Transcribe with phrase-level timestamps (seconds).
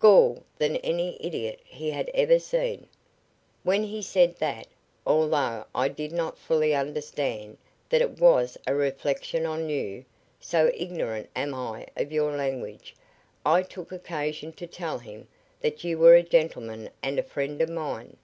[0.00, 2.84] gall than any idiot he had ever seen.
[3.62, 4.66] When he said that,
[5.06, 7.58] although I did not fully understand
[7.90, 10.04] that it was a reflection on you,
[10.40, 12.96] so ignorant am I of your language,
[13.46, 15.28] I took occasion to tell him
[15.60, 18.16] that you were a gentleman and a friend of mine.